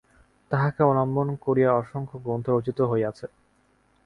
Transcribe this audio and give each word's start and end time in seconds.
তাঁহাকে 0.51 0.81
অবলম্বন 0.83 1.27
করিয়া 1.45 1.69
অসংখ্য 1.73 2.15
গ্রন্থ 2.17 2.45
রচিত 2.49 2.79
হইয়াছে। 2.81 3.25